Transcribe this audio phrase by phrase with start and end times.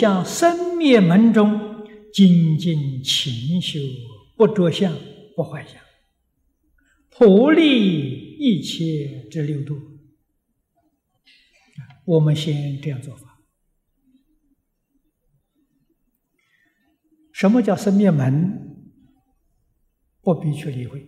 [0.00, 3.78] 向生灭门中精进勤修，
[4.34, 4.96] 不着相，
[5.36, 5.78] 不坏相，
[7.10, 9.78] 普利一切之六度。
[12.06, 13.42] 我们先这样做法。
[17.30, 18.86] 什么叫生灭门？
[20.22, 21.06] 不必去理会。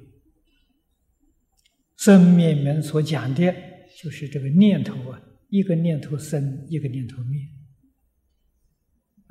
[1.96, 3.54] 生灭门所讲的，
[4.02, 7.40] 就是这个念头啊，一个念头生，一个念头灭。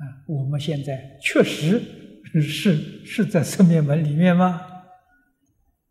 [0.02, 1.80] 啊，我们现在确实
[2.40, 4.60] 是是在四面门里面吗？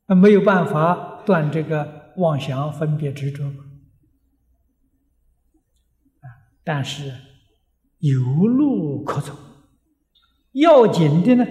[0.08, 3.64] 那没有办法断这个妄想、分别、执着吗？
[6.20, 6.28] 啊，
[6.66, 7.14] 但是
[8.00, 9.34] 有路可走。
[10.52, 11.46] 要紧的呢，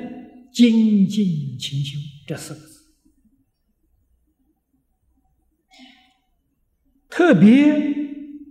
[0.52, 2.80] 精进勤修这四个字，
[7.08, 7.72] 特别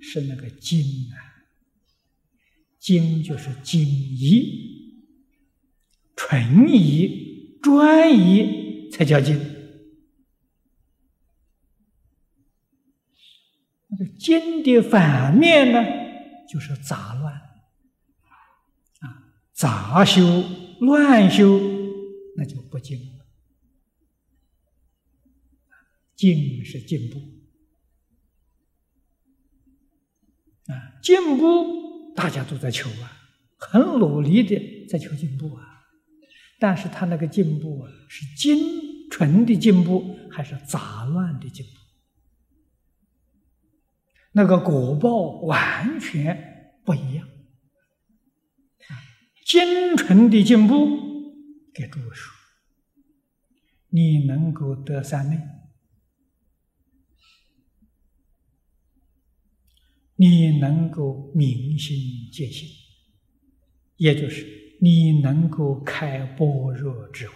[0.01, 0.81] 是那个精
[1.13, 1.28] 啊。
[2.89, 5.05] 精就是精怡、
[6.15, 9.39] 纯怡、专一，才叫精。
[13.89, 15.85] 那个精的反面呢，
[16.51, 17.31] 就是杂乱
[19.01, 20.43] 啊，杂修、
[20.79, 21.59] 乱修，
[22.37, 23.25] 那就不精了。
[26.15, 27.19] 精是进步
[30.73, 31.87] 啊，进步。
[32.19, 33.09] 大家都在求啊，
[33.57, 35.63] 很努力的在求进步啊，
[36.59, 38.59] 但是他那个进步啊，是精
[39.09, 41.71] 纯的进步，还是杂乱的进步？
[44.33, 47.25] 那个果报完全不一样。
[49.45, 50.75] 精纯的进步，
[51.73, 52.33] 给诸位说，
[53.87, 55.37] 你能够得三昧。
[60.21, 61.95] 你能够明心
[62.29, 62.67] 见性，
[63.95, 64.45] 也就是
[64.81, 67.35] 你能够开般若智慧，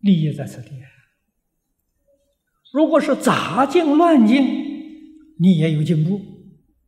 [0.00, 0.68] 利益在此地。
[2.74, 4.44] 如果是杂境乱境，
[5.38, 6.16] 你也有进步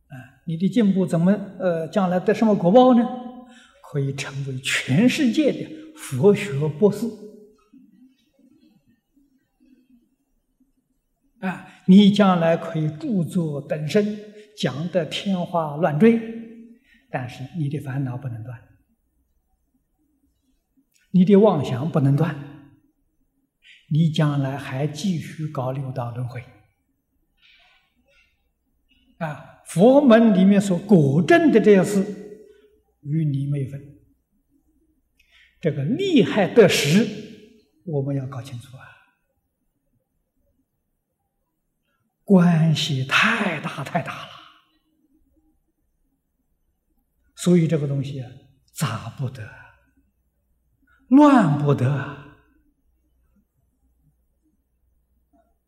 [0.09, 0.45] 啊！
[0.47, 3.03] 你的进步怎么呃，将来得什么果报呢？
[3.91, 5.67] 可以成为全世界的
[5.97, 7.07] 佛学博士。
[11.41, 14.19] 啊，你将来可以著作等身，
[14.57, 16.19] 讲得天花乱坠，
[17.11, 18.59] 但是你的烦恼不能断，
[21.11, 22.35] 你的妄想不能断，
[23.91, 26.43] 你将来还继续搞六道轮回。
[29.19, 32.03] 啊，佛门里面所果证的这些事，
[33.03, 33.79] 与你没分。
[35.61, 37.07] 这个利害得失，
[37.85, 38.83] 我们要搞清楚啊。
[42.33, 44.31] 关系太大太大了，
[47.37, 48.31] 所以这个东西啊，
[48.73, 49.47] 杂不得，
[51.09, 51.93] 乱不得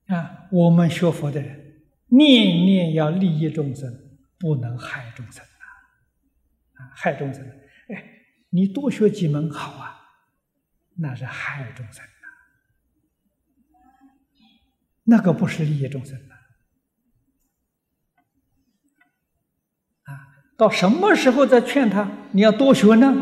[0.07, 0.49] 啊！
[0.51, 6.89] 我们学佛的人，念念要利益众生，不能害众生啊！
[6.97, 7.47] 害众生，
[7.91, 8.03] 哎，
[8.49, 10.01] 你多学几门好啊，
[10.97, 12.11] 那是害众生的，
[15.03, 16.35] 那个不是利益众生的。
[20.57, 22.11] 到什么时候再劝他？
[22.33, 23.13] 你要多学呢？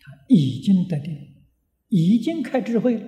[0.00, 1.14] 他已经得定，
[1.88, 3.06] 已经开智慧了。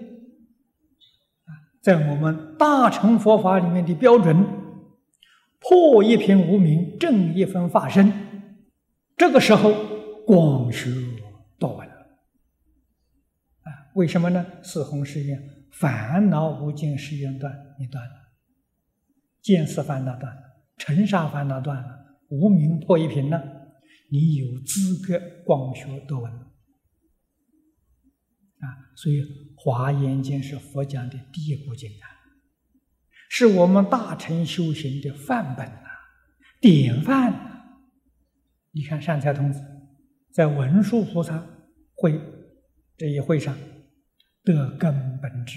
[1.83, 4.45] 在我们大乘佛法里面的标准，
[5.59, 8.13] 破一品无名，正一分法身。
[9.17, 9.73] 这个时候
[10.27, 10.91] 广学
[11.59, 11.95] 多闻了。
[13.63, 14.45] 啊，为什么呢？
[14.63, 15.39] 四弘誓愿，
[15.73, 18.11] 烦恼无尽誓愿断，你断了；
[19.41, 20.43] 见思烦恼断了，
[20.77, 21.98] 尘沙烦恼断了。
[22.29, 23.41] 无名破一品呢，
[24.11, 26.33] 你有资格广学多闻
[28.61, 28.93] 啊！
[28.97, 29.23] 所以
[29.57, 32.07] 《华严经》是佛讲的第一部经啊，
[33.31, 35.89] 是我们大乘修行的范本啊，
[36.61, 37.47] 典范。
[38.73, 39.61] 你看善财童子
[40.31, 41.47] 在文殊菩萨
[41.95, 42.21] 会
[42.97, 43.57] 这一会上
[44.45, 45.57] 得根本智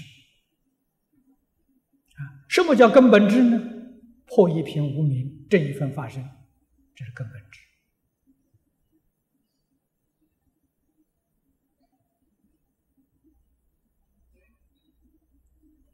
[2.16, 2.20] 啊！
[2.48, 3.60] 什么叫根本智呢？
[4.26, 6.24] 破一品无名，这一分法身。
[6.94, 7.60] 这是根本智，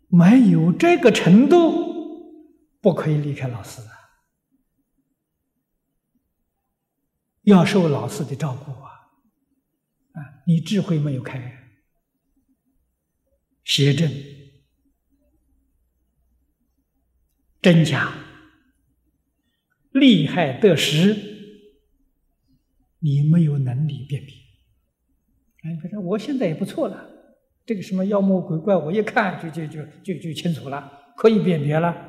[0.08, 3.92] 没有这个程度，不可以离开老师啊！
[7.42, 8.90] 要受老师的照顾啊！
[10.12, 11.72] 啊，你智慧没有开，
[13.64, 14.10] 邪正
[17.62, 18.24] 真假。
[19.92, 21.16] 利害得失，
[23.00, 24.34] 你没有能力辨别。
[25.62, 27.08] 哎，反正我现在也不错了，
[27.66, 32.06] 这个什么妖魔鬼怪，我一看就就就就就清楚了，可以辨别了。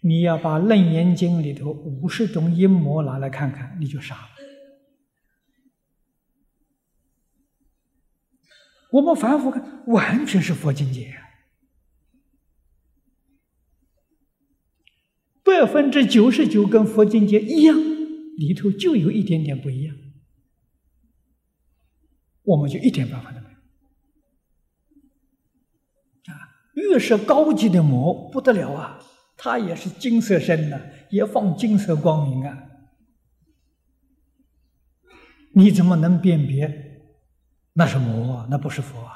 [0.00, 4.28] 你要把《楞严经》里头五十种阴魔拿来看看，你就傻了。
[8.90, 11.14] 我们反复看，完全是佛境界
[15.62, 17.78] 百分之九十九跟佛境界一样，
[18.36, 19.94] 里头就有一点点不一样，
[22.42, 23.50] 我们就一点办法都没有。
[26.32, 26.34] 啊，
[26.74, 28.98] 越是高级的魔不得了啊，
[29.36, 30.80] 它也是金色身呐，
[31.10, 32.58] 也放金色光明啊，
[35.54, 37.04] 你怎么能辨别？
[37.74, 39.14] 那是魔，那不是佛啊，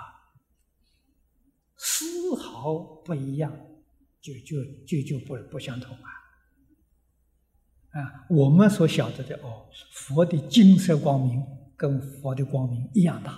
[1.76, 3.52] 丝毫不一样，
[4.20, 6.22] 就就就就不不相同啊！
[7.96, 11.42] 啊，我们所晓得的哦，佛的金色光明
[11.76, 13.32] 跟佛的光明一样大，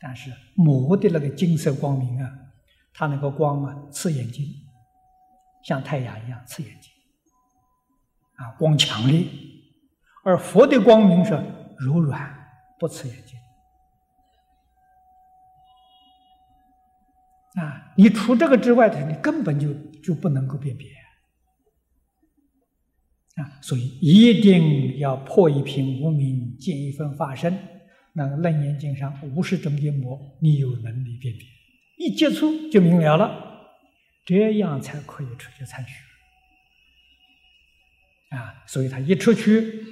[0.00, 2.30] 但是魔的那个金色光明啊，
[2.94, 4.46] 它那个光啊，刺眼睛，
[5.62, 6.90] 像太阳一样刺眼睛，
[8.36, 9.26] 啊，光强烈，
[10.24, 11.32] 而佛的光明是
[11.78, 12.34] 柔软，
[12.78, 13.38] 不刺眼睛。
[17.62, 20.86] 啊，你除这个之外的，你根本就就不能够辨别。
[23.36, 23.58] 啊！
[23.62, 27.56] 所以一定要破一品无明，见一分法身。
[28.14, 31.46] 那个《楞严经》上五十种阴魔，你有能力辨别，
[31.98, 33.30] 一接触就明了了，
[34.24, 35.90] 这样才可以出去参学
[38.34, 38.64] 啊！
[38.66, 39.84] 所以他一出去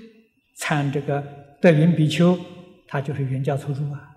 [0.57, 1.23] 参这个
[1.61, 2.39] 德云比丘，
[2.89, 4.17] 他就是原教初住啊。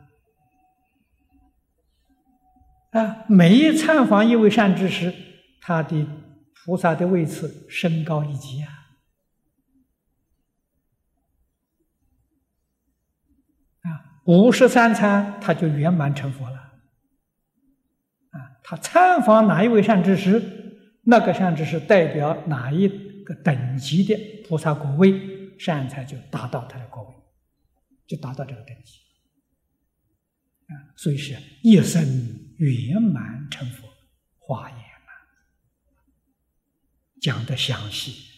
[2.92, 5.14] 啊，每一参访一位善知识，
[5.60, 6.08] 他的
[6.64, 8.77] 菩萨的位次升高一级啊！
[14.28, 16.58] 五十三参他就圆满成佛了。
[18.30, 20.42] 啊，他参访哪一位善知识，
[21.04, 22.88] 那个善知识代表哪一
[23.24, 24.16] 个等级的
[24.48, 27.16] 菩萨果位，善财就达到他的果位，
[28.06, 29.00] 就达到这个等级。
[30.68, 32.46] 啊，所以是一生。
[32.58, 33.88] 圆满成佛，
[34.40, 35.12] 华严啊，
[37.22, 38.37] 讲的详细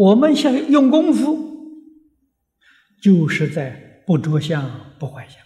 [0.00, 1.76] 我们想用功夫，
[3.02, 5.44] 就是在不着相、不坏相，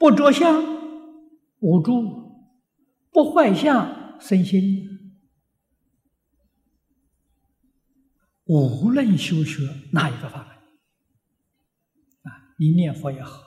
[0.00, 0.60] 不着相
[1.60, 1.92] 无助，
[3.12, 4.84] 不坏相生心。
[8.46, 9.62] 无论修学
[9.92, 10.56] 哪一个法门，
[12.32, 13.40] 啊，你念佛也好，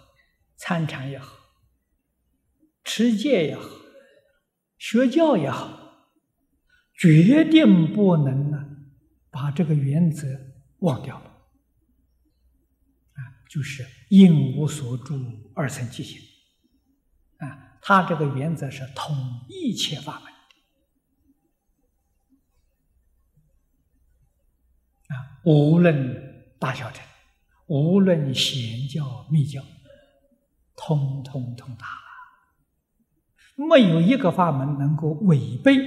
[0.55, 1.37] 参禅也好，
[2.85, 3.67] 持戒也好，
[4.77, 5.78] 学教也好，
[6.99, 8.57] 决定不能呢
[9.31, 10.27] 把这个原则
[10.79, 11.25] 忘掉了。
[13.13, 13.19] 啊，
[13.49, 15.17] 就是应无所住
[15.55, 16.19] 而生其心。
[17.37, 19.15] 啊，他这个原则是统
[19.47, 20.33] 一切法门。
[25.07, 27.01] 啊，无论大小乘，
[27.67, 29.63] 无论显教密教，
[30.75, 31.87] 通通通达，
[33.55, 35.77] 没有一个法门能够违背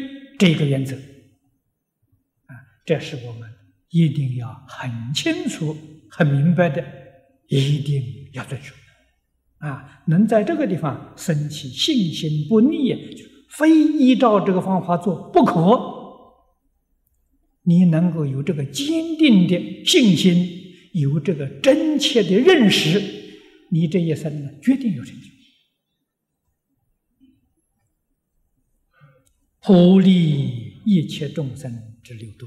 [0.43, 0.97] 这个原则。
[0.97, 2.51] 啊，
[2.85, 3.49] 这是我们
[3.91, 5.77] 一定要很清楚、
[6.11, 6.85] 很明白的，
[7.47, 8.75] 一定要遵守。
[9.59, 15.79] 啊，能在这个地方升起信心不逆，就非依照这个方法做不可。
[17.63, 20.49] 你能够有这个坚定的信心，
[20.95, 23.01] 有这个真切的认识，
[23.71, 25.29] 你这一生呢，决定有成就。
[29.65, 32.47] 普利一切众生之六度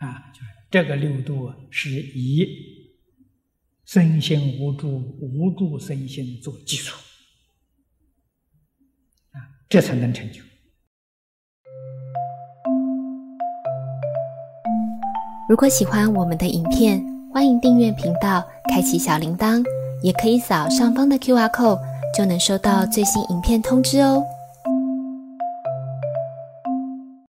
[0.00, 2.48] 啊，啊，就是这个六度是以
[3.84, 4.88] 身心无助、
[5.20, 7.00] 无助身心做基础，
[9.30, 9.38] 啊，
[9.68, 10.42] 这才能成就。
[15.48, 17.00] 如果喜欢我们的影片，
[17.32, 19.64] 欢迎订阅频道，开启小铃铛，
[20.02, 21.80] 也可以扫上方的 Q R code，
[22.16, 24.24] 就能收到最新影片通知哦。